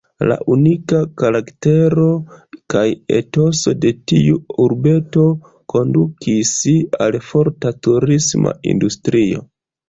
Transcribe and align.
La 0.29 0.35
unika 0.53 0.99
karaktero 1.21 2.05
kaj 2.73 2.85
etoso 3.17 3.73
de 3.83 3.91
tiu 4.13 4.39
urbeto 4.63 5.27
kondukis 5.75 6.55
al 7.07 7.19
forta 7.29 7.75
turisma 7.89 8.57
industrio. 8.75 9.47